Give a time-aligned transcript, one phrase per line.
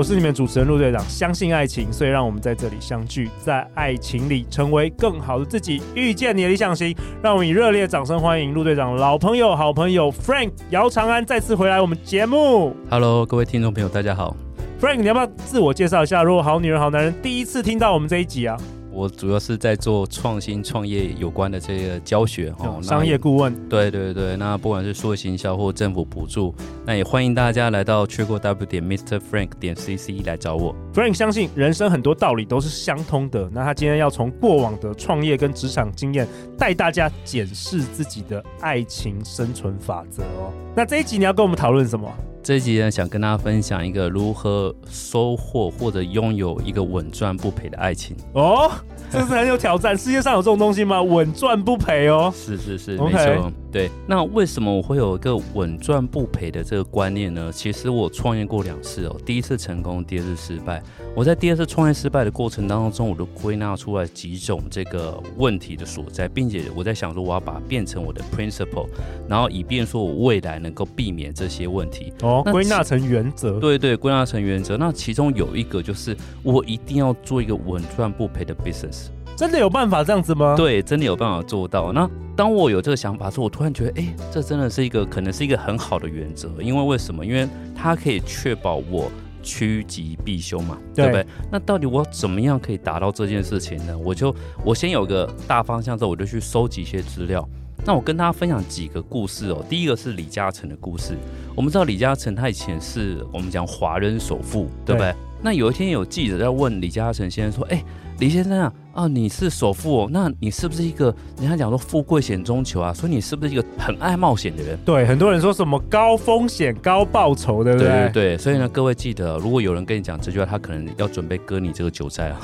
[0.00, 0.98] 我是你们主持人陆队长。
[1.10, 6.96] 相信爱情，所以让我们在这里相聚，在爱情里成为更好的自己，遇见你的理想型。
[7.22, 12.74] 让我们以热烈掌声欢迎陆队长老朋友、好朋友 Frank 姚长安再次回来我们节目。
[12.88, 14.34] Hello，各位听众朋友，大家好。
[14.80, 16.22] Frank，你要不要自我介绍一下？
[16.22, 18.56] 如果好女人、好男人第一次听到我们这一集啊？
[18.92, 23.54] 我主要是在做创新创业有关的这个教学哈，商业顾问。
[23.68, 26.54] 对对对，那不管是数位行销或政府补助，
[26.84, 30.74] 那也欢迎大家来到缺过 W 点 mrfrank 点 cc 来找我。
[30.92, 36.26] Frank 相信人生很多道理都是相通的，那他今天要从过往的创业跟职场经验，
[36.58, 40.52] 带大家检视自己的爱情生存法则哦。
[40.74, 42.12] 那这一集你要跟我们讨论什么？
[42.42, 48.70] 这一集呢，想跟大家分享一个如何收获或者拥有一个稳赚不赔的爱情哦，
[49.10, 49.96] 这是很有挑战。
[49.96, 51.02] 世界上有这种东西吗？
[51.02, 53.52] 稳赚不赔哦，是是是.没错。
[53.72, 57.52] 对，那为什么我会有一个稳赚不赔的这个观念呢？
[57.52, 60.82] 其实我创业过两次哦，第一次成功，第二次失败。
[61.14, 68.88] 我在第二次创业失败的过程当中，我都归纳出来几种这个问题的所在，并且我在想说，我要把它变成我的 principle，
[69.28, 72.12] 然后以便说我未来能够避免这些问题。
[72.22, 73.60] 哦，归纳成原则。
[73.60, 74.76] 对对，归纳成原则。
[74.76, 79.06] 那其中有一个就是，我一定要做一个稳赚不赔的 business。
[79.40, 80.54] 真的有办法这样子吗？
[80.54, 81.94] 对，真的有办法做到。
[81.94, 86.50] 那当我有这个想法的时候，我突然觉得，哎，这真的是一个可能是一个很好的原则。
[86.60, 87.24] 因为为什么？
[87.24, 89.10] 因为它可以确保我
[89.42, 91.26] 趋吉避凶嘛，对，对不对？
[91.50, 93.96] 那到底我怎么样可以达到这件事情呢？
[93.96, 97.42] 我就我先有个大方向之后，我就去收集一些资料。
[97.86, 99.64] 那我跟大家分享几个故事哦。
[99.70, 101.14] 第一个是李嘉诚的故事。
[101.56, 105.10] 我们知道李嘉诚他以前是我们讲华人首富，对不对？
[105.10, 107.82] 对那有一天有记者在问李嘉诚先生说：“哎，
[108.18, 112.92] 李先生啊，啊你是首富哦，那你是不是一个人家讲说富贵险中求啊？
[112.92, 117.88] 所以你是不是一个很爱冒险的人？”对，很多人说什么高风险高报酬，对不对？
[117.88, 118.38] 对对对。
[118.38, 122.40] 所以呢，各位记得，如果有人跟你讲这句话，他可能要准备割你这个韭菜啊。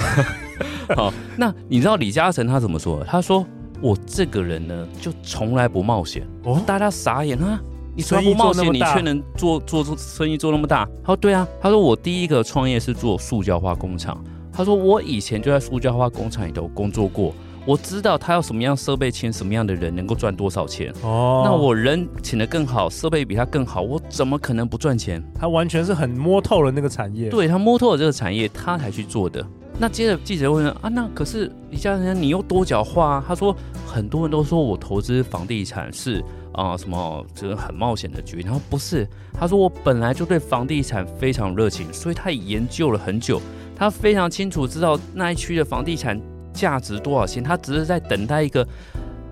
[0.97, 3.05] 好，那你知道李嘉诚他怎么说？
[3.05, 3.45] 他说
[3.83, 7.61] ：“我这个人呢，就从来不冒险。”哦，大家傻眼啊。
[7.95, 10.89] 你从来不冒险，你却能做做做生意做那么大？
[11.03, 14.23] 他说：“对啊。”他说：“我第一个创业是做塑胶化工厂。”
[14.57, 17.35] 他说：“我以前就在塑胶花工厂里头工作过，
[17.67, 20.91] 我知道他要什么样设备，请什么样的人能够赚多少钱。
[21.03, 25.23] 哦，那我人请的更好，设备比他更好，我怎么可能不赚钱？
[25.35, 29.47] 他完全是很摸透了那个产业，对他摸透了这个产业，他才去做的。
[29.79, 33.25] 那接着记者问啊，那可是李嘉诚，你又多角化啊？
[33.29, 33.55] 他说
[33.87, 36.25] 很多人都说我投资房地产是。”
[36.57, 38.41] 啊、呃，什么这个很冒险的局？
[38.41, 43.39] 然后不是，他说我本来就对房地产非常热情，所以他也研究了很久，
[43.77, 46.21] 他非常清楚知道那一区的房地产
[46.53, 48.67] 价值多少钱，他只是在等待一个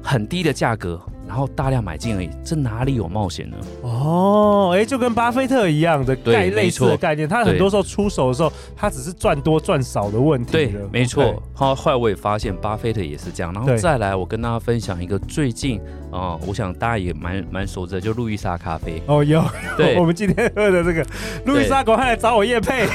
[0.03, 1.01] 很低的价格。
[1.27, 3.57] 然后大量买进而已，这哪里有冒险呢？
[3.81, 10.53] 哦，哎，就跟巴菲特一样的概类似的概念，他很多时候出手的时候，他只是赚多赚少的问题。
[10.53, 11.43] 对，没错。
[11.55, 13.53] 好，后来我也发现巴菲特也是这样。
[13.53, 15.81] 然后再来，我跟大家分享一个最近
[16.11, 19.03] 啊、呃，我想大家也蛮蛮熟知的，就路易莎咖啡。
[19.07, 19.43] 哦，有。
[19.77, 21.07] 对， 我们今天喝的这个
[21.45, 22.87] 路易莎，赶快来找我叶配。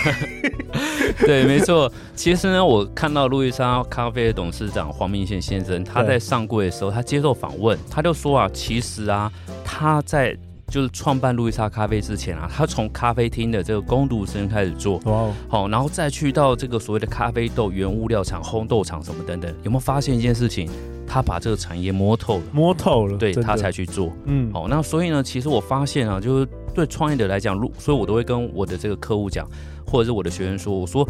[1.26, 1.92] 对，没错。
[2.16, 9.32] 其实呢，我看到路易莎咖啡的董事长黄明宪先生，他在上柜的时候，他接受访问，他就说啊，其实啊，
[9.64, 10.38] 他在
[10.70, 20.70] 就是创办路易莎咖啡之前啊，他从咖啡厅的这个工读生开始做，哦，好，然后再去到这个所谓的咖啡豆原物料厂、烘豆厂什么等等，有没有发现一件事情？
[21.08, 29.48] 他把这个产业摸透了，摸透了，对，他才去做，嗯，好，那所以呢，其实我发现啊，就是对创业者来讲，如所以我都会跟我的这个客户讲。
[29.92, 31.04] 或者是我的学员说：“我说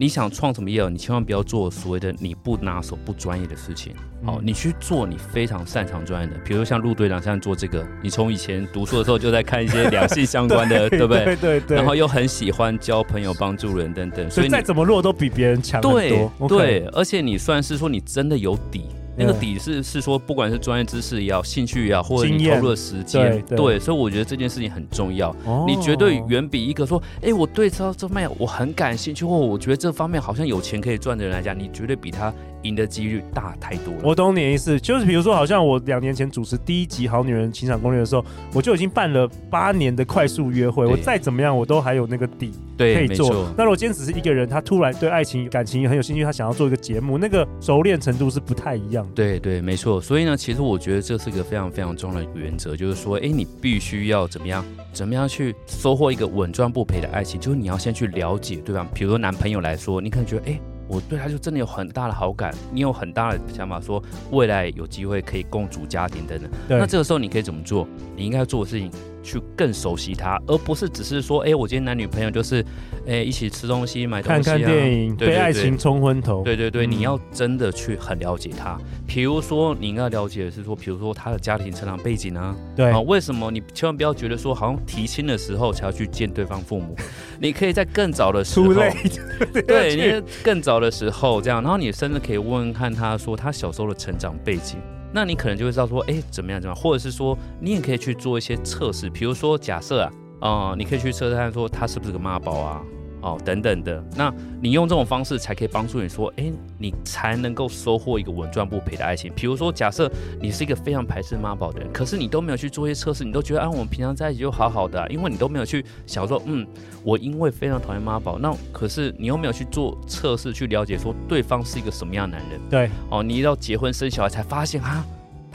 [0.00, 3.92] 你想创什么业，你千万不要做所谓的你不拿手、不专业的事情。
[4.24, 11.24] 好，你去做你非常擅长专业的，比如像陆队长现在做这个，你从以前读书的时候就在看一些两性相关的， 对，不对？
[11.24, 11.76] 对对对。
[11.76, 16.48] 然后又很喜欢交朋友、帮助人等等，所以再怎么弱都比别人强很多。
[16.48, 18.84] 对对，而且你算是说你真的有底。”
[19.18, 25.34] 那个底是是说，不管是专业知识也好，兴趣也好，或者你投入的时间，对，所以我觉得这件事情很重要。
[25.44, 32.32] 哦、你绝对远比一个说，哎、欸，我对这这方面我很感兴趣，或我觉得这方面好像有钱可以赚的人来讲，你绝对比他
[32.62, 34.00] 赢的几率大太多了。
[34.02, 43.52] 我懂你的意思，就是比如说，好像我两年前主持第一集《好女人情场攻略》的时候，我就已经办了八年的快速约会，我再怎么样，我都还有那个底可以做。
[43.56, 49.12] 那如果今天只是一个人，他突然对爱情感情很有兴趣，他想要做一个节目，那个熟练程度是不太一样的。
[49.14, 50.00] 对对，没错。
[50.00, 58.86] 所以呢，其实我觉得这是一个非常非常重要的原则，就是说，哎，你必须要怎么样，怎么样去收获一个稳赚不赔的爱情，就是你要先去了解，对方？
[58.94, 60.60] 比如说男朋友来说，你可能觉得，哎。
[60.88, 66.50] 我对他就真的有很大的好感，你有很大的想法，说未来有机会可以共组家庭等等。
[66.68, 67.86] 那这个时候你可以怎么做？
[68.16, 68.90] 你应该要做的事情。
[69.22, 72.64] 去更熟悉他，而不是只是说，哎，我今天男女朋友就是，
[73.06, 76.42] 哎，一起吃东西、买东西、啊、看看电影，对爱情冲昏头。
[76.42, 78.78] 对对对，嗯、你要真的去很了解他。
[79.06, 86.96] 比如说，你应该了解的是说，比如说他的家庭成长背景啊，对啊，为什么你千万不要觉得说，好像提亲的时候才要去见对方父母，
[87.40, 88.74] 你可以在更早的时候，
[89.66, 94.78] 对，你更早的时候这样，然后你甚至可以问问看他说他小时候的成长背景。
[95.12, 102.82] 那你可能就会知道说，哎，怎么样怎么样，或者是说，你也可以去做一些测试，比如说假设啊，啊、你可以去测试看说他是不是个妈宝啊。
[103.20, 109.32] 哦，等等的，那你用这种方式才可以帮助你说，哎，你才能够收获一个稳赚不赔的爱情。
[109.34, 110.10] 比如说，假设
[110.40, 116.66] 你是一个非常排斥妈宝的人，可是你都没有去做一些测试，你都觉得啊，我们平常在一起就好好的啊，因为你都没有去想说，嗯，
[117.02, 122.60] 我因为非常讨厌妈宝，那可是你又没有去做测试去了解说对方是一个什么样的男人。
[122.70, 125.04] 对，哦，你到结婚生小孩才发现啊。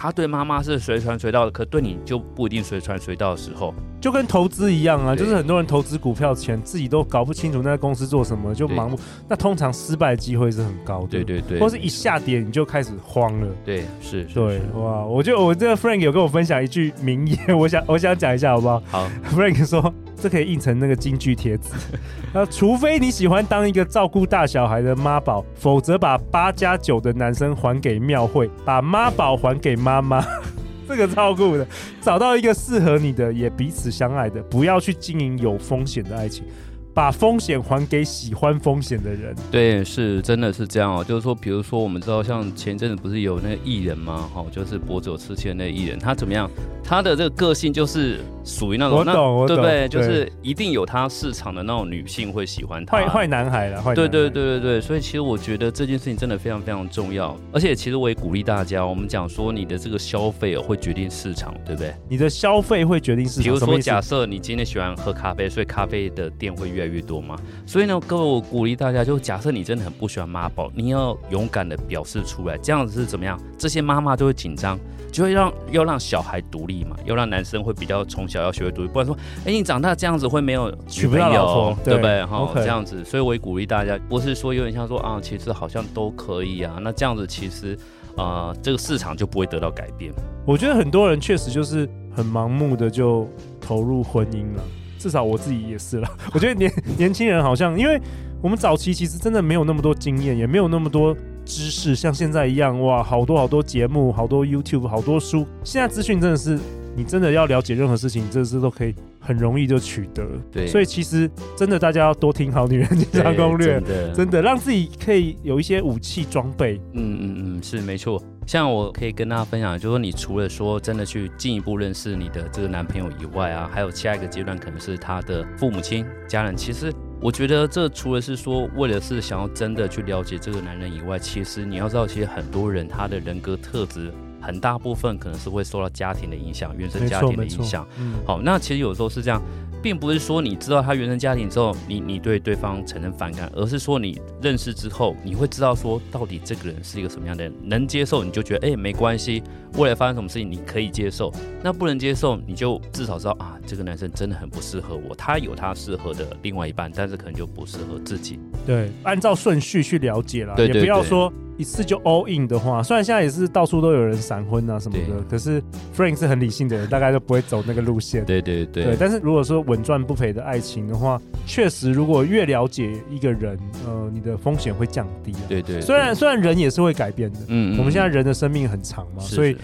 [0.03, 11.07] 他对妈妈是随传随到的，可对你就不一定随传随到的时候，就跟投资一样啊，就是很多人投资股票前自己都搞不清楚那个公司做什么，就盲目，那通常失败的机会是很高的。
[11.07, 13.47] 对对对，或是一下跌你就开始慌了。
[13.63, 18.83] 对，是，对，哇，我就我这个 Frank 有跟我分享一句名言， 我想我想讲一下好不好？
[18.87, 19.93] 好，Frank 说。
[20.23, 21.67] 这可以印成那个京剧贴纸。
[22.33, 30.25] 那除非你喜欢当一个照顾大小孩的妈宝，否则把八加九的男生还给庙会，把妈宝还给妈妈。
[30.87, 31.67] 这个照顾的，
[31.99, 36.45] 找到一个适合你的，也彼此相爱的，不要去经营有风险的爱情。
[36.93, 39.35] 把风险还给喜欢风险的人。
[39.51, 41.03] 对，是真的是这样哦。
[41.03, 44.29] 就是说，比如说，我们知道像前阵子不是有那个艺人吗？
[44.33, 46.49] 哈，就是脖子有刺青的那个艺人，他怎么样？
[46.83, 49.87] 他的这个个性就是属于那种，我懂，那我懂，对不对？
[49.87, 52.97] 就是一定有他市场的那种女性会喜欢他。
[52.97, 53.95] 坏坏男孩了，坏。
[53.95, 54.81] 对对对对对。
[54.81, 57.35] 所以其实我觉得这件事情真的非常非常重要。
[57.51, 61.93] 而且其实我也鼓励大家，我们讲说你的这个消费会决定市场，对不对？
[62.09, 63.43] 你的消费会决定市场。
[63.43, 67.35] 比如说，假设你今天喜欢喝咖啡，所以咖啡的店会越来越多嘛。
[67.65, 73.39] 所以呢，各位，我鼓励大家，就假设你真的很不喜欢妈宝，你要勇敢的表示出来，这样子是怎么样？
[73.57, 74.79] 这些妈妈就会紧张，
[75.11, 82.25] 就会让要让小孩独立嘛，要让男生会比较从小要学会独立，不然说，哎，你长大这样子会没有娶不到老婆，对不对？
[82.25, 87.77] 哈，这样子，所以我也鼓励大家，不是说有点像说啊，其实好像都可以啊，那这样子其实
[88.15, 90.11] 啊、呃，这个市场就不会得到改变。
[90.45, 93.27] 我觉得很多人确实就是很盲目的就
[93.61, 94.63] 投入婚姻了。
[95.03, 96.09] 至少我自己也是了。
[96.33, 97.99] 我觉得年年轻人好像，因为
[98.41, 101.13] 我们早期其实真的没有那么多经验，也没有那么多
[101.43, 105.45] 知识，像现在一样哇，好多好多节目，好多 YouTube，好多书。
[105.61, 106.57] 现在资讯真的是，
[106.95, 110.25] 你真的要了解任何事情，这是都可以很容易就取得。
[110.49, 116.79] 对，所以其实真的大家要多听好女人情场攻略，真的，真的让自己可以有一些武器装备。
[116.93, 118.23] 嗯嗯嗯，是没错。
[118.45, 126.55] 像我可以跟大家分享，就是说，你除了说真的去进一步认识你的这个男朋友以外啊，还有下一个阶段可能是他的父母亲、家人。
[126.55, 134.13] 其实我觉得这除了是说为了是想要真的去了解这个男人以外，其实你要知道，其实很多人他的人格特质
[134.43, 137.87] 很大部分可能是会受到家庭的影响、原生家庭的影响。
[137.97, 139.41] 嗯，好，那其实有时候是这样。
[139.81, 151.29] 并不是说你知道他原生家庭之后，你你对对方产生反感，而是说你认识之后，你会知道说到底这个人是一个什么样的人，能接受你就觉得哎、欸、没关系，未来发生什么事情你可以接受，
[151.61, 158.39] 那不能接受你就至少知道啊这个男生真的很不适合我，他有他适合的另外一半，但是可能就不适合自己。
[158.65, 161.29] 对，按照顺序去了解啦，对对对，也不要说。
[161.57, 165.61] 一次就 all in 的话，虽然现在也是到处都有人闪婚啊什么的，可是
[165.95, 168.25] Frank 是很理性的人，大概就不会走那个路线。
[168.25, 168.97] 对对对，对。
[168.99, 175.31] 但是如果说稳赚不赔的爱情的话，确实如果越了解一个人，呃，你的风险会降低。
[175.47, 175.81] 对，对对。
[175.81, 179.57] 虽然虽然人也是会改变的，嗯，嗯，我们现在人的生命很长嘛，是是，所以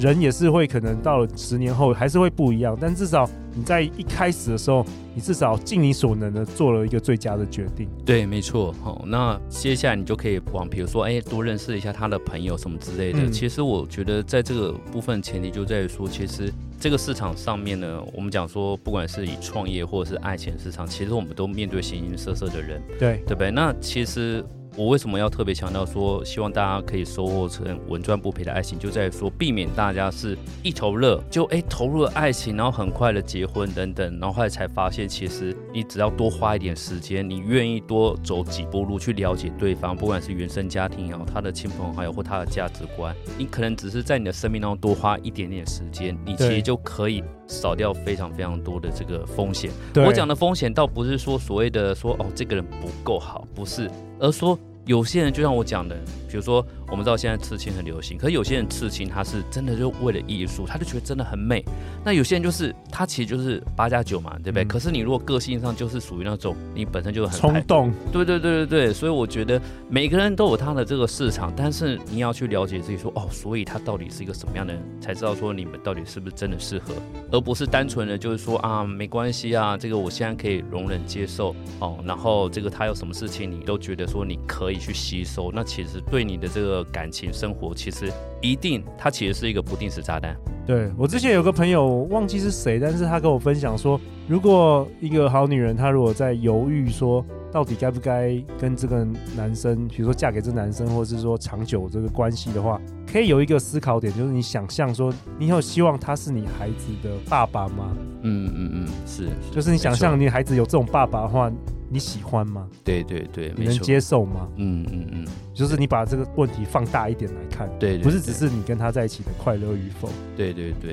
[0.00, 3.28] 人也是会可能到了十年后还是会不一样，但至少。
[3.56, 4.84] 你在一开始的时候，
[5.14, 7.88] 你至少尽你所能的做了一个最佳的决定。
[8.04, 8.74] 对，没错。
[8.82, 13.20] 好，那接下来你就可以往，比如说，哎，多认识一下他的朋友什么之类的。
[13.20, 23.50] 嗯、其实我觉得，在这个部分前提就在于说，其实这个市场上面呢，我们讲说，不管是以创业或者是爱情市场，其实我们都面对形形色色的人，对，对不对？
[23.50, 24.44] 那其实
[24.76, 49.70] 我为什么要特别强调说，希望大家可以收获成稳赚不赔的爱情，就在于说避免大家是一头热就哎投入了爱情，然后很快的结婚等等，然后后来才发现，其实你只要多花一点时间，你愿意多走几步路去了解对方，不管是原生家庭也好，他的亲朋好友或他的价值观，你可能只是在你的生命当中多花一点点时间，你其实就可以少掉非常非常多的这个风险。
[49.94, 53.90] 我讲的风险倒不是说所谓的说哦这个人不够好，不是。
[54.18, 55.96] 而说，有些人就像我讲的，
[56.28, 61.64] 比如说，我们知道现在刺青很流行，可是有些人刺青他是真的就为了艺术，他就觉得真的很美。
[62.04, 64.64] 那有些人就是他其实就是八加九嘛，对不对？
[64.64, 76.94] 嗯、可是你如果个性上就是属于那种你本身就很冲动，对对对对对，所以我觉得每个人都有他的这个市场，但是你要去了解自己说，哦，所以他到底是一个什么样的人，才知道说你们到底是不是真的适合，
[77.32, 90.36] 而不是单纯的就是说啊没关系啊，这个我现在可以容忍接受哦，然后这个他有什么事情你都觉得说你可以去吸收，那其实对你的这个感情生活其实一定它其实是一个不定时炸弹。
[90.66, 99.06] 对，我之前有个朋友忘记是谁，但是他跟我分享说，如果一个好女人，她如果在犹豫说到底该不该跟这个
[99.36, 102.80] 男生，比如说嫁给这男生，或者是说长久这个关系的话，
[103.10, 107.96] 可以有一个思考点，就是你想象说，你有希望他是你孩子的爸爸吗？
[108.22, 111.50] 嗯嗯嗯，是，是，就是你想象你孩子有这种爸爸的话。
[111.88, 112.68] 你喜欢吗？
[112.82, 114.48] 对对对，你能接受吗？
[114.56, 115.26] 嗯嗯嗯，
[115.56, 120.08] 就是你把这个问题放大一点来看，对，对，对，不是只是你跟他在一起的快乐与否。
[120.36, 120.92] 对对对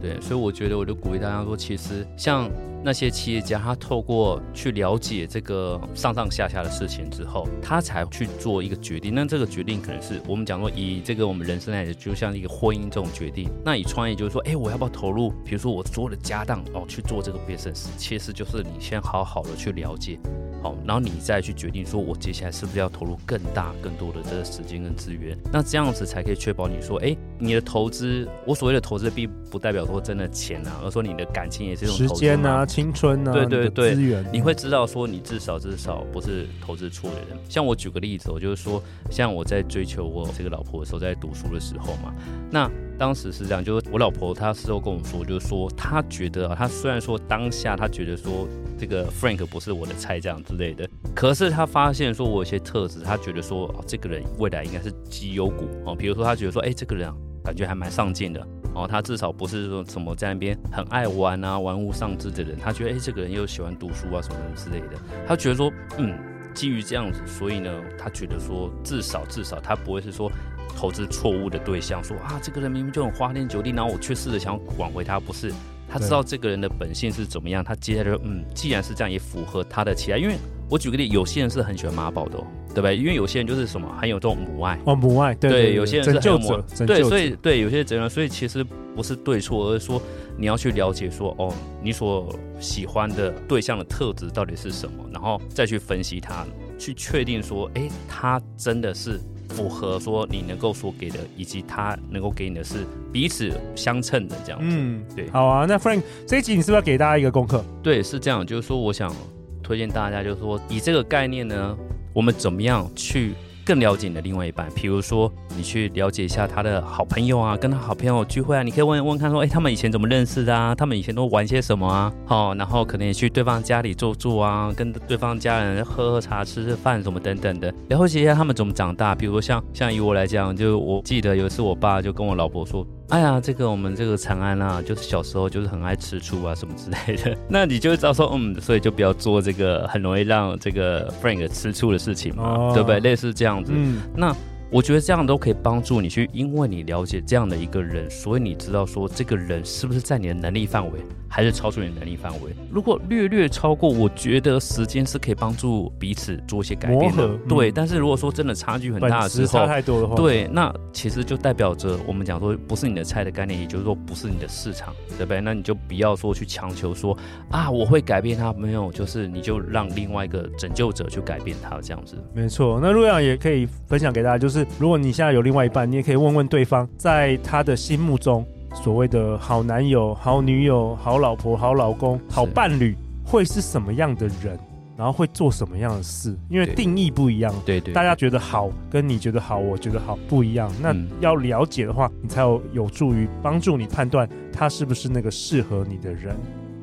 [0.00, 2.50] 对对，所以我觉得我就鼓励大家说，其实像。
[2.86, 9.14] 那些企业家，他透过去了解这个上上下下的事情之后，他才去做一个决定。
[9.14, 13.48] 那这个决定可能是我们讲说，以这个我们人生来讲，就像一个婚姻这种决定。
[13.64, 15.30] 那以创业就是说，哎，我要不要投入？
[15.46, 20.18] 比如说我所有的家当哦去做这个 business，其实就是你先好好的去了解，
[20.64, 25.36] 好，然后你再去决定说，我接下来是不是要投入更大、更多的这个时间跟资源？
[25.52, 31.94] 那这样子才可以确保你说，哎，你的投资，我所谓的投资并不代表说真的钱啊，而说你的感情也是一种。
[31.98, 32.64] 时间啊。
[32.64, 37.38] 青春啊，对对对，资源，你会知道说你至少至少不是投资错的人。
[37.46, 42.14] 像我举个例子，我就是说，像我在追求我这个老婆的时候，在读书的时候嘛，
[42.50, 48.48] 那当时是这样，就是我老婆她事后跟我说，就是说她觉得啊，她虽然说当下她觉得说
[48.78, 58.46] 这个 Frank 不是我的菜这样之类的，可是她发现说我有些特质，她觉得说哦，这个人未来应该是绩优股哦，比如说她觉得说，哎，这个人啊，感觉还蛮上进的。
[58.76, 62.58] 哦，他至少不是说什么在那边很爱玩啊、玩物丧志的人。
[62.60, 64.96] 他觉得，哎，这个人又喜欢读书啊，什么之类的。
[65.28, 66.18] 他觉得说，嗯，
[66.52, 70.28] 基于这样子，所以呢，他觉得说，至少至少他不会是说
[70.76, 72.02] 投资错误的对象。
[72.02, 75.52] 说啊，这个人明明就很花天酒地，然后我却试着想挽回他，不是？
[75.88, 80.18] 他知道这个人的本性是怎么样，他接下来就嗯，既然是这样，也符合他的期待。
[80.18, 80.36] 因为
[80.68, 82.46] 我举个例，有些人是很喜欢妈宝的哦。
[82.74, 82.96] 对不对？
[82.96, 88.64] 因为有些人就是什么，很有这种母爱哦，母爱对，对，对，对，有些人是拯救者，对，所以对有些责任，所以其实
[88.96, 90.02] 不是对错，而是说
[90.36, 96.44] 你要去了解说，哦，你所喜欢的对象的特质到底是什么，然后再去分析他，
[96.76, 99.20] 去确定说，哎，他真的是
[99.54, 104.66] 符合说你能够所给的，以及他能够给你的是彼此相称的这样子。
[104.68, 105.30] 嗯，对。
[105.30, 107.64] 好啊，那 Frank 这一集你是不是要给大家一个功课？
[107.82, 109.14] 对，是这样，就是说我想
[109.62, 111.76] 推荐大家，就是说以这个概念呢。
[112.14, 113.32] 我们怎么样去
[113.64, 114.68] 更了解你的另外一半？
[114.74, 120.74] 比如说，你去了解一下他的好朋友啊，跟他好朋友聚会啊，你可以问问看说，哎，他们以前怎么认识的啊？
[120.74, 122.12] 他们以前都玩些什么啊？
[122.26, 129.14] 好，然后可能也去对方家里坐坐啊，跟对方家人喝喝茶、吃吃饭什么等等的，了解一下他们怎么长大。
[129.14, 132.86] 比如说像像以我来讲，就我记得有一次我爸就跟我老婆说。
[133.14, 137.38] 哎呀，这个我们这个长安啊，就是小时候就是很爱吃醋啊什么之类的。
[137.48, 142.98] 那你就会知道说，嗯，所以就不要做这个很容易让这个 Frank 吃醋的事情嘛，哦、对不对？
[142.98, 143.70] 类似这样子。
[143.72, 144.34] 嗯、那
[144.68, 150.98] 我觉得这样都可以帮助你去，因为你了解这样的一个人，所以你知道说这个人是不是在你的能力范围。
[151.34, 152.52] 还是超出你的能力范围。
[152.70, 157.36] 如果略略超过，我觉得时间是可以帮助彼此做一些改变的。
[157.48, 165.40] 对，但是如果说真的差距很大的时候，差太多的话，对，那其实就代表着我们讲说不是你的菜的概念，也就是说不是你的市场，对不对？
[165.40, 167.18] 那你就不要说去强求说
[167.50, 172.16] 啊，我会改变他，没有，就是你就让另外一个拯救者去改变他这样子。
[172.32, 178.46] 没错，那陆阳也可以分享给大家，就是如果你现在有另外一半，你也可以问问对方，在他的心目中。
[178.74, 184.58] 所谓的好男友、好女友、好老婆、好老公、好伴侣，会是什么样的人？
[184.96, 186.38] 然后会做什么样的事？
[186.48, 190.70] 因为定义不一样，对对，大家觉得好，跟你觉得好，我觉得好不一样。
[190.80, 196.36] 那要了解的话，你才有有助于帮助你判断他是不是那个适合你的人。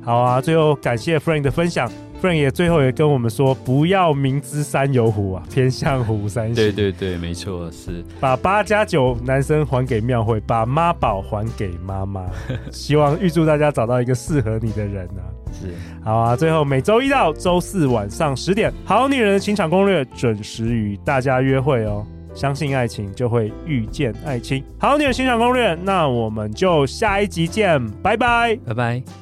[0.03, 1.89] 好啊，最后感谢 Frank 的分享。
[2.21, 6.53] Frank 也最后也跟我们说，不要明知山有虎啊，偏向虎山行。
[6.53, 12.23] 对对对，没错，是把八加九男生还给庙会，把妈宝还给妈妈。
[12.71, 15.25] 希望预祝大家找到一个适合你的人啊！
[15.51, 16.35] 是，好啊。
[16.35, 22.05] 最后每周一到周四晚上十点，《好女人的情场攻略》准时与大家约会哦。
[22.35, 24.63] 相信爱情，就会遇见爱情。
[24.77, 29.20] 好女人情场攻略，那我们就下一集见，拜拜，拜拜。